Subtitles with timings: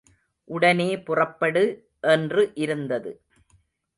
[0.49, 1.63] உடனே புறப்படு
[2.01, 3.11] என்று இருந்தது.